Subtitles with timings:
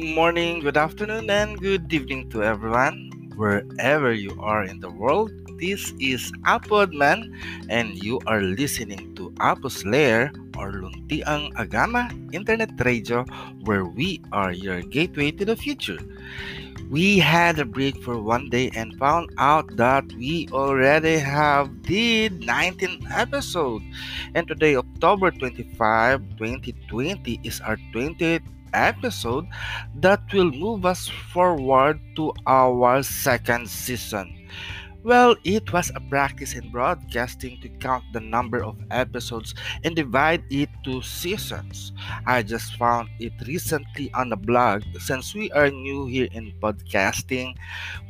[0.00, 5.30] morning, good afternoon, and good evening to everyone, wherever you are in the world.
[5.60, 7.36] This is Apo Adman,
[7.68, 13.24] and you are listening to Apos Lair or Luntiang Agama Internet Radio,
[13.64, 15.98] where we are your gateway to the future.
[16.88, 22.40] We had a break for one day and found out that we already have did
[22.44, 23.82] 19 episode.
[24.34, 28.42] And today, October 25, 2020 is our 20th
[28.72, 29.46] episode
[29.96, 34.34] that will move us forward to our second season.
[35.02, 40.44] Well, it was a practice in broadcasting to count the number of episodes and divide
[40.50, 41.92] it to seasons.
[42.26, 44.84] I just found it recently on a blog.
[44.98, 47.56] Since we are new here in podcasting,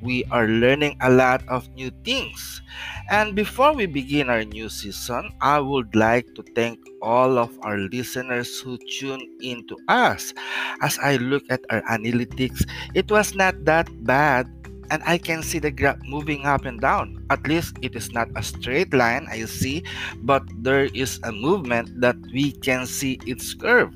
[0.02, 2.60] we are learning a lot of new things.
[3.08, 7.78] And before we begin our new season, I would like to thank all of our
[7.78, 10.34] listeners who tune in to us.
[10.82, 14.50] As I look at our analytics, it was not that bad
[14.90, 17.24] and I can see the graph moving up and down.
[17.30, 19.82] At least it is not a straight line, I see,
[20.22, 23.94] but there is a movement that we can see its curve.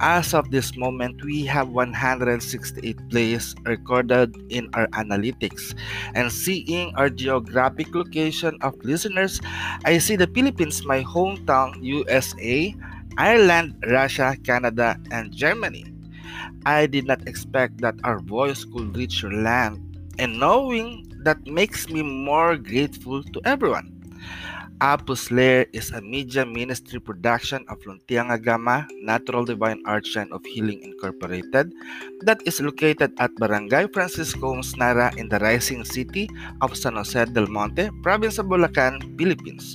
[0.00, 5.74] As of this moment, we have 168 plays recorded in our analytics.
[6.14, 9.40] And seeing our geographic location of listeners,
[9.84, 12.74] I see the Philippines, my hometown, USA,
[13.16, 15.86] Ireland, Russia, Canada, and Germany.
[16.66, 19.87] I did not expect that our voice could reach your land
[20.18, 23.98] and knowing that makes me more grateful to everyone.
[24.78, 30.38] Apus Lair is a media ministry production of Luntiang Agama Natural Divine Art Shrine of
[30.46, 31.74] Healing Incorporated
[32.22, 36.30] that is located at Barangay Francisco Musnara in the rising city
[36.62, 39.74] of San Jose del Monte, province of Bulacan, Philippines.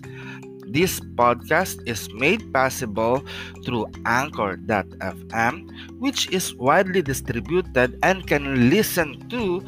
[0.73, 3.21] This podcast is made possible
[3.61, 5.69] through Anchor.fm,
[5.99, 9.61] which is widely distributed and can listen to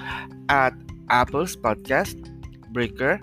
[0.49, 0.73] at
[1.09, 2.15] Apple's Podcast,
[2.73, 3.19] Breaker,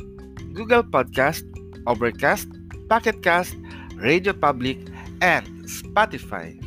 [0.52, 1.42] Google Podcast,
[1.86, 2.48] Overcast,
[2.88, 3.54] Pocketcast,
[3.96, 4.78] Radio Public,
[5.20, 6.58] and Spotify.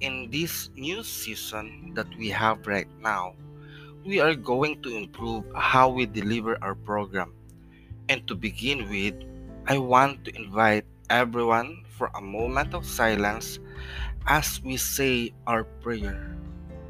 [0.00, 3.34] In this new season that we have right now,
[4.06, 7.34] we are going to improve how we deliver our program.
[8.08, 9.18] And to begin with,
[9.66, 13.58] I want to invite everyone for a moment of silence
[14.30, 16.38] as we say our prayer.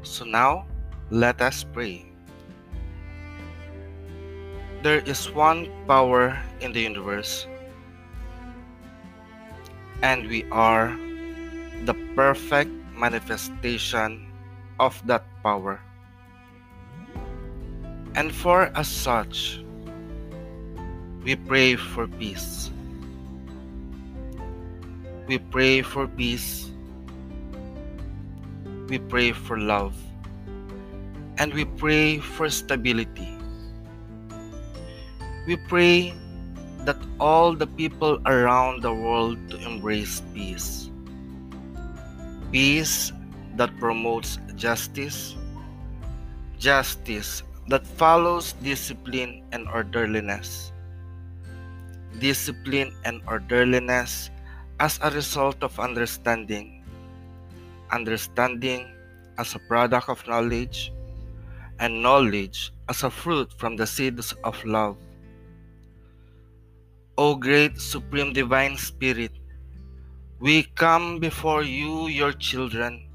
[0.03, 0.69] So now,
[1.09, 2.05] let us pray.
[4.83, 7.47] There is one power in the universe,
[10.05, 10.93] and we are
[11.89, 14.29] the perfect manifestation
[14.79, 15.81] of that power
[18.17, 19.61] and for as such,
[21.23, 22.71] we pray for peace.
[25.27, 26.71] We pray for peace.
[28.89, 29.93] We pray for love.
[31.37, 33.37] And we pray for stability.
[35.45, 36.15] We pray
[36.89, 40.89] that all the people around the world to embrace peace.
[42.51, 43.13] Peace
[43.57, 45.35] that promotes justice,
[46.57, 50.71] justice that follows discipline and orderliness.
[52.19, 54.29] Discipline and orderliness
[54.79, 56.83] as a result of understanding.
[57.91, 58.87] Understanding
[59.37, 60.91] as a product of knowledge,
[61.79, 64.97] and knowledge as a fruit from the seeds of love.
[67.17, 69.31] O great Supreme Divine Spirit,
[70.39, 73.09] we come before you, your children,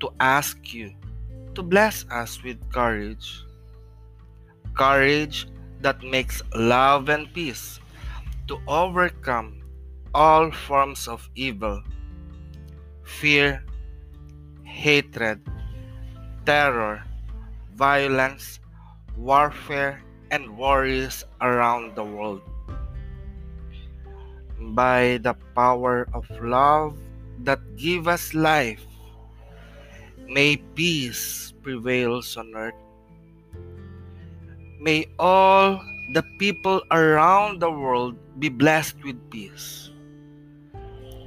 [0.00, 0.92] to ask you
[1.54, 3.44] to bless us with courage
[4.74, 5.48] courage
[5.80, 7.80] that makes love and peace
[8.48, 9.62] to overcome
[10.14, 11.82] all forms of evil,
[13.04, 13.64] fear,
[14.64, 15.40] hatred,
[16.44, 17.02] terror,
[17.74, 18.58] violence,
[19.16, 22.42] warfare, and worries around the world.
[24.74, 26.98] By the power of love
[27.46, 28.84] that give us life,
[30.28, 32.78] may peace prevails on earth
[34.80, 35.84] May all
[36.16, 39.92] the people around the world be blessed with peace.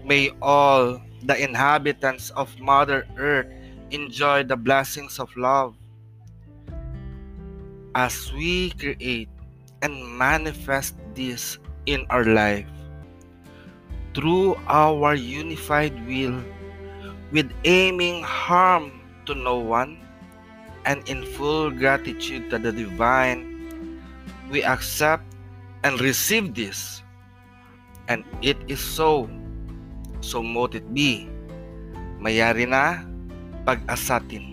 [0.01, 3.45] May all the inhabitants of Mother Earth
[3.94, 5.77] enjoy the blessings of love.
[7.94, 9.29] As we create
[9.85, 12.65] and manifest this in our life
[14.17, 16.41] through our unified will
[17.29, 18.89] with aiming harm
[19.29, 20.01] to no one
[20.85, 24.01] and in full gratitude to the divine,
[24.51, 25.24] we accept
[25.83, 27.01] and receive this.
[28.07, 29.30] And it is so.
[30.19, 31.27] So mote it be.
[32.19, 33.03] Mayari na
[33.68, 34.52] pag-asatin.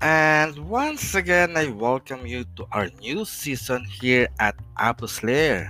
[0.00, 5.68] And once again, I welcome you to our new season here at Apos Lair.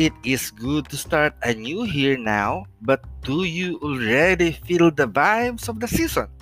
[0.00, 5.04] It is good to start a new year now, but do you already feel the
[5.04, 6.32] vibes of the season?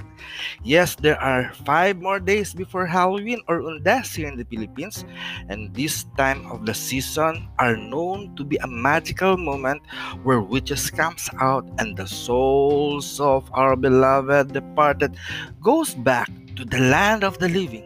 [0.62, 5.02] Yes, there are five more days before Halloween or Undas here in the Philippines,
[5.50, 9.82] and this time of the season are known to be a magical moment
[10.22, 15.18] where witches comes out and the souls of our beloved departed
[15.58, 17.84] goes back to the land of the living.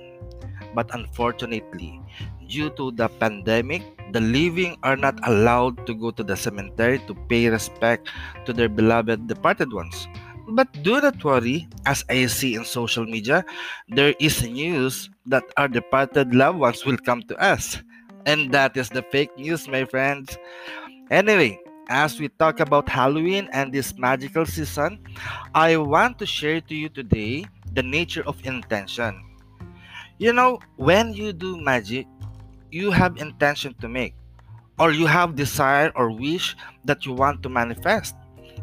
[0.75, 2.01] But unfortunately,
[2.49, 3.83] due to the pandemic,
[4.13, 8.09] the living are not allowed to go to the cemetery to pay respect
[8.47, 10.09] to their beloved departed ones.
[10.51, 13.45] But do not worry, as I see in social media,
[13.89, 17.79] there is news that our departed loved ones will come to us.
[18.27, 20.37] And that is the fake news, my friends.
[21.11, 21.59] Anyway,
[21.89, 24.99] as we talk about Halloween and this magical season,
[25.55, 29.23] I want to share to you today the nature of intention.
[30.19, 32.07] You know, when you do magic,
[32.71, 34.15] you have intention to make,
[34.79, 38.15] or you have desire or wish that you want to manifest.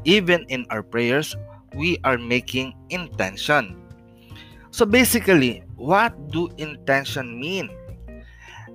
[0.06, 1.36] Even in our prayers,
[1.76, 3.76] we are making intention.
[4.72, 7.70] So basically, what do intention mean?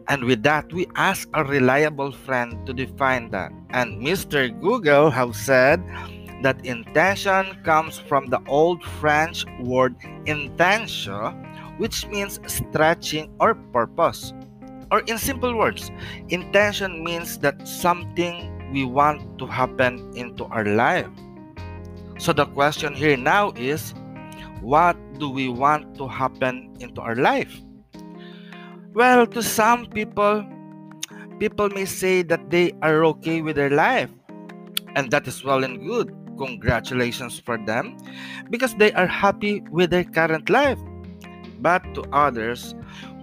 [0.09, 3.53] And with that, we ask a reliable friend to define that.
[3.71, 4.51] And Mr.
[4.61, 5.79] Google have said
[6.43, 9.95] that intention comes from the old French word
[10.27, 11.33] intention,
[11.79, 14.35] which means stretching or purpose.
[14.91, 15.91] Or in simple words,
[16.29, 21.09] intention means that something we want to happen into our life.
[22.19, 23.95] So the question here now is
[24.61, 27.51] what do we want to happen into our life?
[28.93, 30.45] Well, to some people,
[31.41, 34.11] people may say that they are okay with their life,
[34.95, 37.97] and that is well and good congratulations for them
[38.51, 40.79] because they are happy with their current life.
[41.61, 42.75] But to others,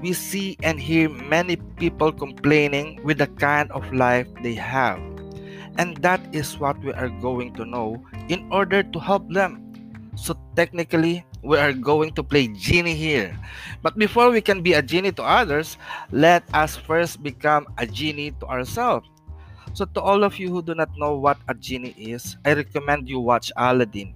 [0.02, 5.00] we see and hear many people complaining with the kind of life they have.
[5.78, 9.64] And that is what we are going to know in order to help them.
[10.16, 13.38] So, technically, we are going to play genie here.
[13.82, 15.78] But before we can be a genie to others,
[16.12, 19.08] let us first become a genie to ourselves.
[19.80, 23.08] So to all of you who do not know what a genie is, I recommend
[23.08, 24.12] you watch Aladdin.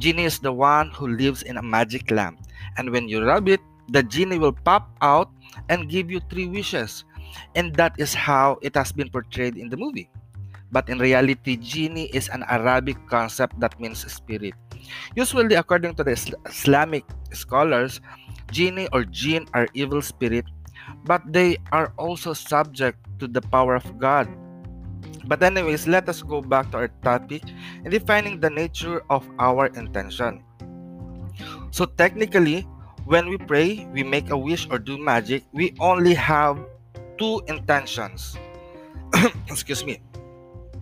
[0.00, 2.40] Genie is the one who lives in a magic lamp.
[2.80, 3.60] And when you rub it,
[3.92, 5.28] the genie will pop out
[5.68, 7.04] and give you three wishes.
[7.54, 10.08] And that is how it has been portrayed in the movie.
[10.72, 14.54] But in reality, genie is an Arabic concept that means spirit.
[15.12, 16.16] Usually, according to the
[16.48, 17.04] Islamic
[17.36, 18.00] scholars,
[18.50, 20.46] genie or jinn are evil spirit,
[21.04, 24.24] but they are also subject to the power of God
[25.26, 27.42] but anyways, let us go back to our topic
[27.84, 30.42] in defining the nature of our intention.
[31.70, 32.66] So technically,
[33.04, 36.58] when we pray, we make a wish or do magic, we only have
[37.18, 38.36] two intentions.
[39.50, 40.00] Excuse me.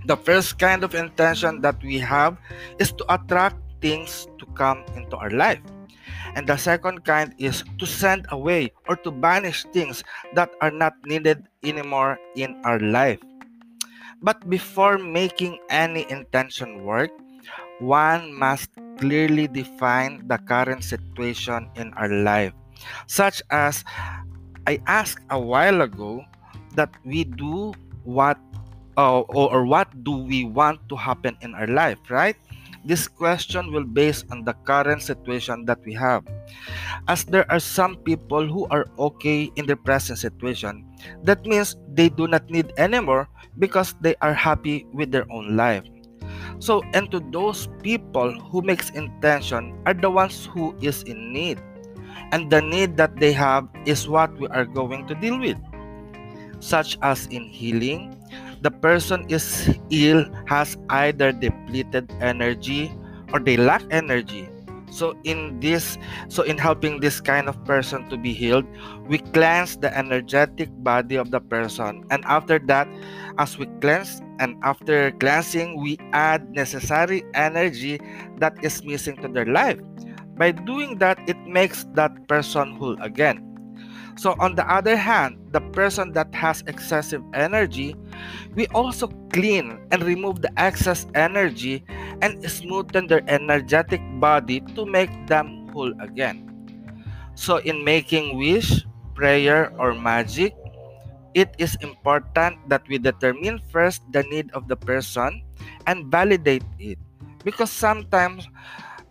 [0.06, 2.36] The first kind of intention that we have
[2.78, 5.60] is to attract things to come into our life.
[6.36, 10.02] And the second kind is to send away or to banish things
[10.34, 13.20] that are not needed anymore in our life.
[14.24, 17.12] But before making any intention work,
[17.76, 22.56] one must clearly define the current situation in our life,
[23.04, 23.84] such as
[24.66, 26.24] I asked a while ago
[26.72, 27.76] that we do
[28.08, 28.40] what
[28.96, 32.36] uh, or, or what do we want to happen in our life, right?
[32.84, 36.22] This question will base on the current situation that we have.
[37.08, 40.84] As there are some people who are okay in their present situation,
[41.24, 45.84] that means they do not need anymore because they are happy with their own life.
[46.58, 51.60] So, and to those people who makes intention are the ones who is in need.
[52.32, 55.56] And the need that they have is what we are going to deal with.
[56.64, 58.16] Such as in healing,
[58.64, 62.88] the person is ill has either depleted energy
[63.37, 64.49] or they lack energy.
[64.88, 66.00] So in this
[66.33, 68.64] so in helping this kind of person to be healed,
[69.04, 72.88] we cleanse the energetic body of the person and after that
[73.37, 78.00] as we cleanse and after cleansing we add necessary energy
[78.40, 79.76] that is missing to their life.
[80.40, 83.53] By doing that it makes that person whole again.
[84.16, 87.97] So on the other hand, the person that has excessive energy,
[88.54, 91.85] we also clean and remove the excess energy
[92.23, 96.47] and smoothen their energetic body to make them whole again.
[97.35, 98.87] So, in making wish,
[99.18, 100.54] prayer, or magic,
[101.35, 105.42] it is important that we determine first the need of the person
[105.90, 106.99] and validate it.
[107.42, 108.47] Because sometimes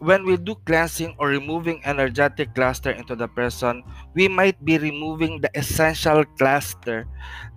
[0.04, 3.84] when we do cleansing or removing energetic cluster into the person,
[4.14, 7.08] we might be removing the essential cluster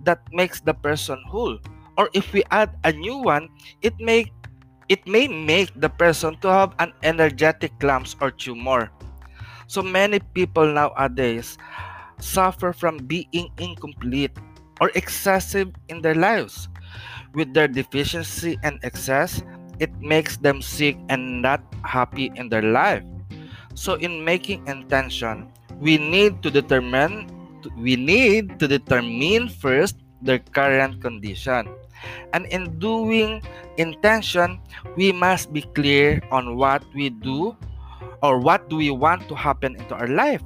[0.07, 1.59] that makes the person whole.
[1.99, 3.49] Or if we add a new one,
[3.83, 4.31] it may
[4.87, 8.87] it may make the person to have an energetic clumps or tumor.
[9.67, 11.59] So many people nowadays
[12.23, 14.31] suffer from being incomplete
[14.79, 16.69] or excessive in their lives.
[17.35, 19.43] With their deficiency and excess,
[20.01, 23.03] makes them sick and not happy in their life.
[23.75, 27.29] So in making intention, we need to determine
[27.75, 31.67] we need to determine first their current condition.
[32.31, 33.41] And in doing
[33.77, 34.61] intention,
[34.95, 37.57] we must be clear on what we do
[38.21, 40.41] or what do we want to happen into our life.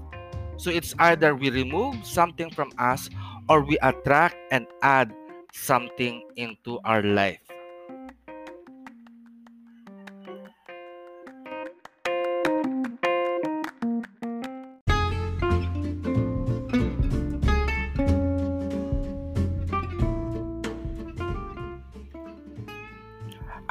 [0.58, 3.10] So it's either we remove something from us
[3.50, 5.14] or we attract and add
[5.54, 7.41] something into our life.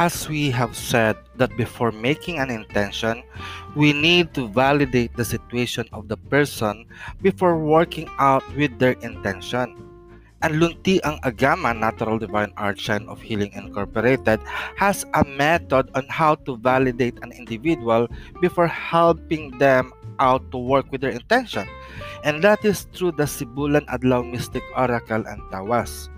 [0.00, 3.20] As we have said that before making an intention,
[3.76, 6.88] we need to validate the situation of the person
[7.20, 9.76] before working out with their intention.
[10.40, 14.40] And Luntiang Agama Natural Divine Art Shrine of Healing Incorporated
[14.80, 18.08] has a method on how to validate an individual
[18.40, 21.68] before helping them out to work with their intention.
[22.24, 26.08] And that is through the Sibulan Adlaw Mystic Oracle and Tawas.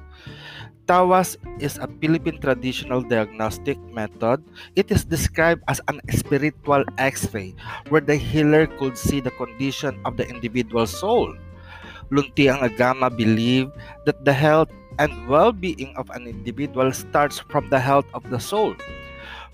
[0.93, 4.45] Tawas is a Philippine traditional diagnostic method.
[4.77, 7.57] It is described as an spiritual x-ray
[7.89, 11.33] where the healer could see the condition of the individual soul.
[12.13, 13.73] Luntiang Agama believe
[14.05, 14.69] that the health
[15.01, 18.77] and well-being of an individual starts from the health of the soul.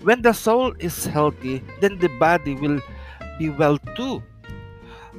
[0.03, 2.83] When the soul is healthy, then the body will
[3.39, 4.19] be well too.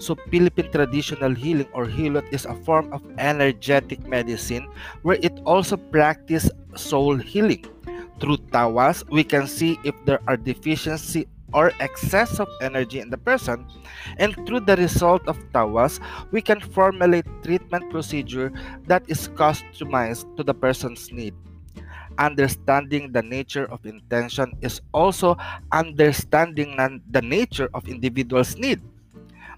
[0.01, 4.65] So Philippine traditional healing or hilot is a form of energetic medicine
[5.05, 7.69] where it also practice soul healing.
[8.17, 13.21] Through tawas, we can see if there are deficiency or excess of energy in the
[13.21, 13.67] person
[14.17, 15.99] and through the result of tawas
[16.31, 18.53] we can formulate treatment procedure
[18.87, 21.35] that is customized to the person's need
[22.19, 25.35] understanding the nature of intention is also
[25.73, 26.77] understanding
[27.11, 28.79] the nature of individual's need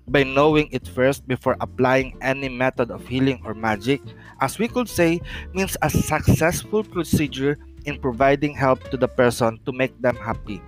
[0.08, 4.00] by knowing it first before applying any method of healing or magic,
[4.40, 5.20] as we could say,
[5.54, 10.60] means a successful procedure in providing help to the person to make them happy.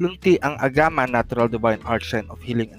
[0.00, 2.72] Luntiang Agama Natural Divine Art Shrine of Healing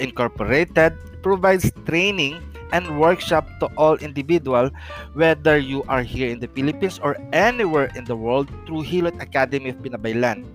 [0.00, 0.92] Incorporated
[1.22, 2.40] provides training
[2.72, 4.70] and workshop to all individual
[5.14, 9.70] whether you are here in the Philippines or anywhere in the world through Hilot Academy
[9.70, 10.46] of Binabaylan.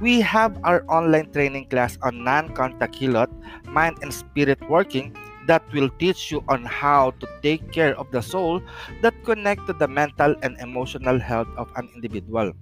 [0.00, 3.30] We have our online training class on non-contact Hilot,
[3.66, 5.14] mind and spirit working
[5.46, 8.62] that will teach you on how to take care of the soul
[9.02, 12.52] that connect to the mental and emotional health of an individual.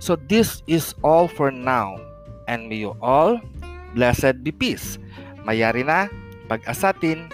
[0.02, 2.00] So this is all for now.
[2.46, 3.38] And may you all
[3.94, 4.98] blessed be peace.
[5.46, 6.10] Mayari na,
[6.50, 7.30] pag-asatin,